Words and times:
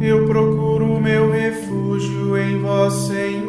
Eu 0.00 0.26
procuro 0.26 1.00
meu 1.00 1.30
refúgio 1.30 2.36
em 2.36 2.60
vós, 2.60 2.94
Senhor. 2.94 3.48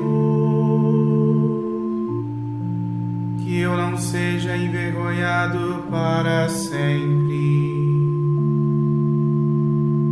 Que 3.40 3.60
eu 3.60 3.78
não 3.78 3.96
seja 3.98 4.58
envergonhado 4.58 5.84
para 5.90 6.50
sempre. 6.50 7.70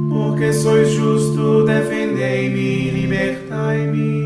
Porque 0.09 0.53
sois 0.53 0.91
justo, 0.91 1.63
defendei-me, 1.65 2.91
libertai-me. 2.91 4.17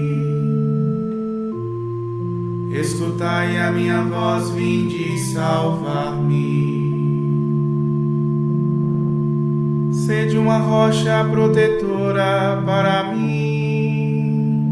Escutai 2.74 3.58
a 3.58 3.72
minha 3.72 4.02
voz, 4.02 4.50
vinde 4.50 5.18
salvar-me. 5.18 6.91
Sede 10.12 10.38
uma 10.38 10.58
rocha 10.58 11.24
protetora 11.24 12.62
para 12.66 13.14
mim, 13.14 14.66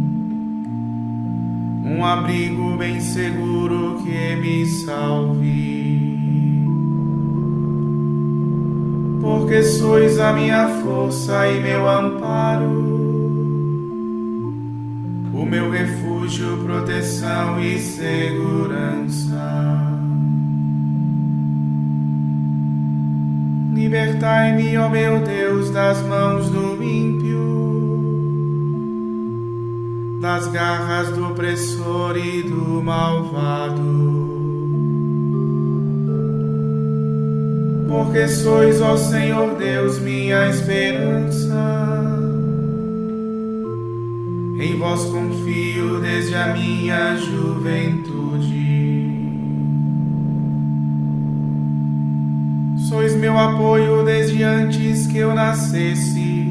um 1.85 2.05
abrigo 2.05 2.75
bem 2.75 2.99
seguro 2.99 4.03
que 4.03 4.35
me 4.35 4.65
salve. 4.65 5.88
Porque 9.21 9.63
sois 9.63 10.20
a 10.20 10.34
minha 10.34 10.67
força 10.84 11.48
e 11.48 11.62
meu 11.62 11.87
amparo 11.87 12.90
o 15.34 15.45
meu 15.45 15.71
refúgio, 15.71 16.57
proteção 16.65 17.62
e 17.62 17.79
segurança. 17.79 19.40
Libertai-me, 23.90 24.77
ó 24.77 24.87
meu 24.87 25.20
Deus, 25.21 25.71
das 25.71 25.99
mãos 26.04 26.48
do 26.51 26.84
ímpio, 26.84 27.40
das 30.21 30.46
garras 30.46 31.09
do 31.09 31.26
opressor 31.26 32.15
e 32.15 32.43
do 32.43 32.84
malvado. 32.84 33.81
Porque 37.87 38.27
sois, 38.27 38.79
ó 38.79 38.96
Senhor 38.96 39.55
Deus, 39.55 39.98
minha 39.98 40.48
esperança 40.49 41.90
em 44.59 44.77
vós 44.77 45.03
confio 45.05 45.99
desde 45.99 46.35
a 46.35 46.53
minha 46.53 47.18
juventude. 47.18 48.68
Meu 53.30 53.38
apoio 53.38 54.04
desde 54.04 54.41
antes 54.41 55.05
que 55.05 55.20
eu 55.20 55.35
nascesse, 55.35 56.48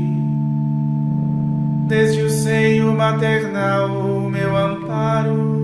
desde 1.89 2.23
o 2.23 2.31
seio 2.31 2.95
maternal, 2.95 3.91
o 3.91 4.31
meu 4.31 4.57
amparo. 4.57 5.59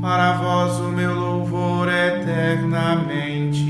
Para 0.00 0.32
vós 0.38 0.80
o 0.80 0.88
meu 0.88 1.14
louvor 1.14 1.88
eternamente. 1.88 3.66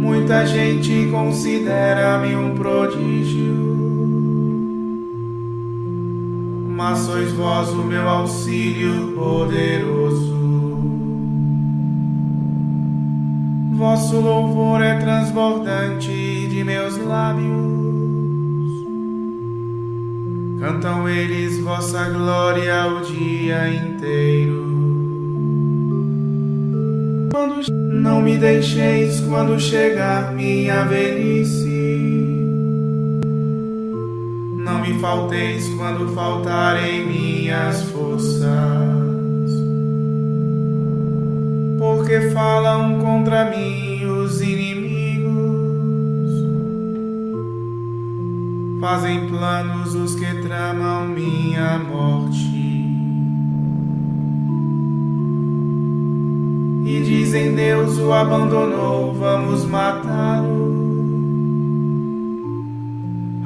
Muita 0.00 0.44
gente 0.46 1.08
considera-me 1.12 2.34
um 2.34 2.56
prodígio, 2.56 3.54
mas 6.76 6.98
sois 6.98 7.30
vós 7.34 7.68
o 7.68 7.84
meu 7.84 8.08
auxílio 8.08 9.12
poderoso. 9.12 10.67
Vosso 13.78 14.20
louvor 14.20 14.82
é 14.82 14.98
transbordante 14.98 16.48
de 16.48 16.64
meus 16.64 16.98
lábios. 16.98 17.46
Cantam 20.58 21.08
eles 21.08 21.60
vossa 21.60 22.10
glória 22.10 22.88
o 22.88 23.02
dia 23.02 23.68
inteiro. 23.72 24.66
Quando 27.30 27.70
não 27.70 28.20
me 28.20 28.36
deixeis 28.36 29.20
quando 29.20 29.60
chegar 29.60 30.34
minha 30.34 30.82
velhice. 30.82 31.68
Não 34.56 34.80
me 34.80 34.98
falteis 34.98 35.68
quando 35.76 36.12
faltarem 36.16 37.06
minhas 37.06 37.82
forças. 37.82 39.07
Porque 42.08 42.30
falam 42.30 43.00
contra 43.00 43.50
mim 43.50 44.02
os 44.06 44.40
inimigos. 44.40 45.28
Fazem 48.80 49.28
planos 49.28 49.94
os 49.94 50.14
que 50.14 50.40
tramam 50.40 51.06
minha 51.06 51.78
morte. 51.78 52.48
e 56.86 57.02
dizem 57.02 57.54
Deus 57.54 57.98
o 57.98 58.10
abandonou, 58.10 59.12
vamos 59.12 59.66
matá-lo. 59.66 60.66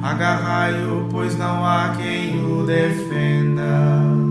Agarrai-o, 0.01 1.09
pois 1.11 1.37
não 1.37 1.65
há 1.65 1.93
quem 1.97 2.41
o 2.45 2.65
defenda. 2.65 4.22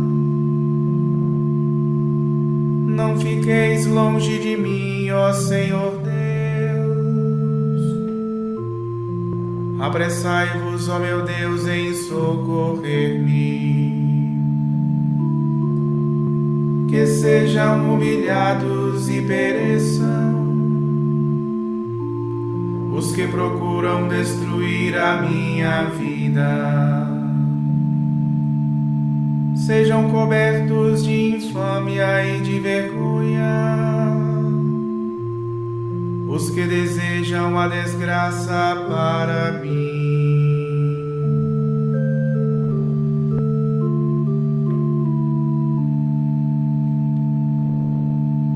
Não 2.93 3.19
fiqueis 3.19 3.87
longe 3.87 4.39
de 4.39 4.57
mim, 4.57 5.11
ó 5.11 5.33
Senhor 5.33 5.99
Deus. 5.99 6.13
Apressai-vos, 9.81 10.89
ó 10.91 10.99
meu 10.99 11.23
Deus, 11.23 11.67
em 11.67 11.95
socorrer-me 11.95 13.63
que 16.91 17.07
sejam 17.07 17.95
humilhados 17.95 19.09
e 19.09 19.23
pereçam 19.23 20.33
os 22.95 23.13
que 23.13 23.27
procuram 23.27 24.07
destruir 24.09 24.99
a 24.99 25.23
minha 25.23 25.85
vida. 25.85 27.22
Sejam 29.67 30.11
cobertos 30.11 31.05
de 31.05 31.37
infâmia 31.37 32.25
e 32.27 32.41
de 32.41 32.59
vergonha 32.59 33.83
os 36.29 36.51
que 36.51 36.63
desejam 36.63 37.59
a 37.59 37.69
desgraça 37.69 38.85
para 38.89 39.53
mim. 39.61 39.93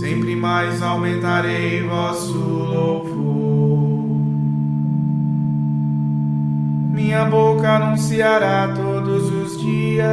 Sempre 0.00 0.36
mais 0.36 0.80
aumentarei 0.82 1.82
vosso 1.82 2.38
louvor. 2.38 3.55
Minha 7.06 7.24
boca 7.24 7.76
anunciará 7.76 8.74
todos 8.74 9.30
os 9.30 9.60
dias 9.60 10.04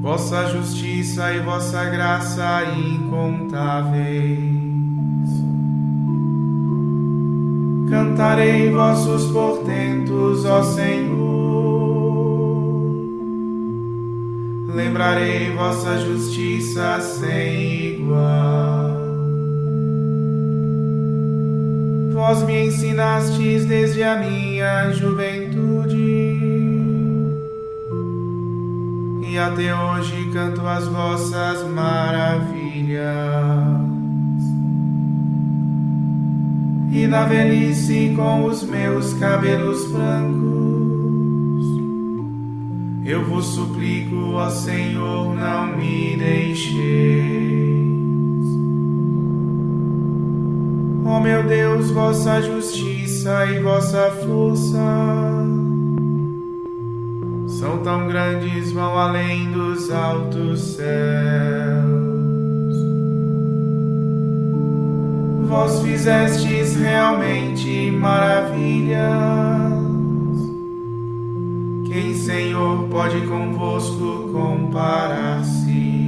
vossa 0.00 0.46
justiça 0.46 1.32
e 1.32 1.40
vossa 1.40 1.84
graça 1.86 2.62
incontáveis. 2.78 3.98
Cantarei 7.90 8.70
vossos 8.70 9.32
portentos, 9.32 10.44
ó 10.44 10.62
Senhor. 10.62 11.24
Lembrarei 14.72 15.50
vossa 15.56 15.98
justiça 15.98 17.00
sem 17.00 17.96
igual. 17.96 18.93
Vós 22.26 22.42
me 22.42 22.68
ensinastes 22.68 23.66
desde 23.66 24.02
a 24.02 24.16
minha 24.16 24.90
juventude. 24.92 26.38
E 29.28 29.36
até 29.36 29.74
hoje 29.74 30.30
canto 30.32 30.66
as 30.66 30.88
vossas 30.88 31.68
maravilhas 31.68 33.04
e 36.92 37.06
na 37.06 37.26
velhice 37.26 38.14
com 38.16 38.46
os 38.46 38.62
meus 38.62 39.12
cabelos 39.18 39.84
brancos. 39.92 41.66
Eu 43.04 43.22
vos 43.26 43.44
suplico, 43.48 44.32
ó 44.32 44.48
Senhor, 44.48 45.36
não 45.36 45.76
me 45.76 46.16
deixeis. 46.16 47.83
Ó 51.04 51.20
meu 51.20 51.42
Deus, 51.42 51.90
vossa 51.90 52.40
justiça 52.40 53.46
e 53.46 53.60
vossa 53.60 54.10
força 54.26 55.44
são 57.64 57.78
tão 57.78 58.06
grandes, 58.06 58.72
vão 58.72 58.98
além 58.98 59.50
dos 59.50 59.90
altos 59.90 60.60
céus. 60.76 60.84
Vós 65.48 65.80
fizestes 65.80 66.76
realmente 66.76 67.90
maravilhas. 67.90 69.02
Quem, 71.86 72.14
Senhor, 72.14 72.86
pode 72.88 73.26
convosco 73.26 74.30
comparar-se? 74.30 76.03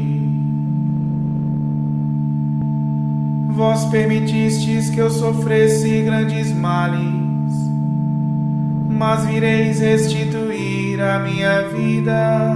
Vós 3.57 3.87
permitistes 3.87 4.91
que 4.91 4.99
eu 4.99 5.11
sofresse 5.11 6.03
grandes 6.03 6.53
males 6.53 7.27
mas 8.97 9.27
vireis 9.27 9.79
restituir 9.79 11.01
a 11.03 11.19
minha 11.19 11.69
vida 11.69 12.51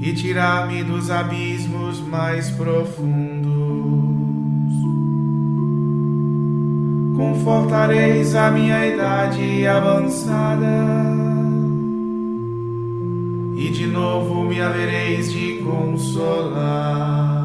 e 0.00 0.12
tirar-me 0.12 0.84
dos 0.84 1.10
abismos 1.10 2.00
mais 2.00 2.48
profundos. 2.50 3.46
Confortareis 7.16 8.36
a 8.36 8.50
minha 8.52 8.86
idade 8.86 9.66
avançada 9.66 10.84
e 13.56 13.70
de 13.70 13.86
novo 13.88 14.44
me 14.44 14.60
havereis 14.60 15.32
de 15.32 15.64
consolar. 15.64 17.35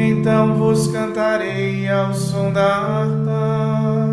Então 0.00 0.54
vos 0.54 0.86
cantarei 0.86 1.88
ao 1.88 2.14
som 2.14 2.52
da 2.52 2.76
harpa, 2.76 4.06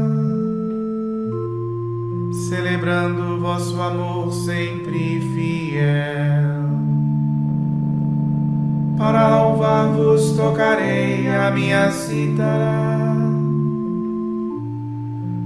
celebrando 2.50 3.40
vosso 3.40 3.80
amor 3.80 4.34
sempre 4.34 5.22
fiel. 5.22 6.56
Para 8.98 9.44
louvar-vos 9.44 10.32
tocarei 10.32 11.28
a 11.28 11.52
minha 11.52 11.92
cítara, 11.92 13.14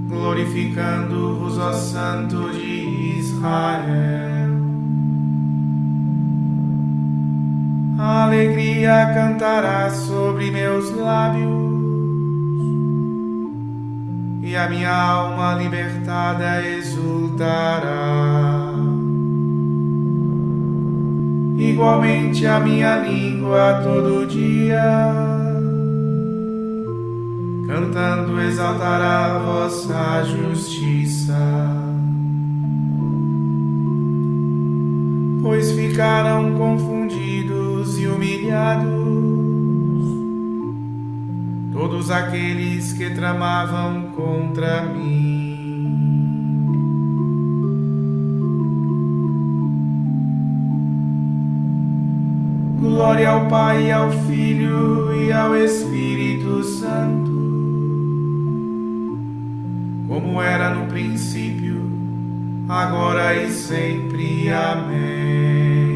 glorificando-vos, 0.08 1.58
ó 1.58 1.72
Santo 1.74 2.50
de 2.52 3.18
Israel. 3.18 4.29
Alegria 8.00 9.12
cantará 9.14 9.90
sobre 9.90 10.50
meus 10.50 10.90
lábios 10.96 11.70
e 14.42 14.56
a 14.56 14.68
minha 14.68 14.92
alma 14.92 15.54
libertada 15.54 16.66
exultará. 16.66 18.72
Igualmente 21.58 22.46
a 22.46 22.58
minha 22.58 22.96
língua 22.96 23.80
todo 23.84 24.26
dia, 24.26 25.12
cantando 27.68 28.40
exaltará 28.40 29.38
vossa 29.38 30.24
justiça. 30.24 31.36
Pois 35.42 35.70
ficarão 35.72 36.54
confundidos 36.54 37.59
humilhados, 38.10 38.88
todos 41.72 42.10
aqueles 42.10 42.92
que 42.92 43.10
tramavam 43.10 44.10
contra 44.14 44.82
mim. 44.82 45.40
Glória 52.80 53.30
ao 53.30 53.46
Pai, 53.48 53.90
ao 53.90 54.10
Filho 54.10 55.14
e 55.14 55.32
ao 55.32 55.56
Espírito 55.56 56.62
Santo, 56.64 57.30
como 60.08 60.40
era 60.40 60.74
no 60.74 60.86
princípio, 60.86 61.80
agora 62.68 63.34
e 63.34 63.50
sempre. 63.50 64.50
Amém. 64.50 65.89